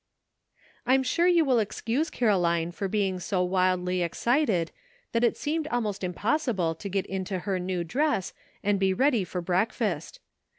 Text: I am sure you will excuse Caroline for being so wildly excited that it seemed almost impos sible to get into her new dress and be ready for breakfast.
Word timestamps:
I 0.87 0.95
am 0.95 1.03
sure 1.03 1.27
you 1.27 1.45
will 1.45 1.59
excuse 1.59 2.09
Caroline 2.09 2.71
for 2.71 2.87
being 2.87 3.19
so 3.19 3.43
wildly 3.43 4.01
excited 4.01 4.71
that 5.11 5.23
it 5.23 5.37
seemed 5.37 5.67
almost 5.67 6.01
impos 6.01 6.51
sible 6.51 6.75
to 6.79 6.89
get 6.89 7.05
into 7.05 7.37
her 7.37 7.59
new 7.59 7.83
dress 7.83 8.33
and 8.63 8.79
be 8.79 8.95
ready 8.95 9.23
for 9.23 9.41
breakfast. 9.41 10.19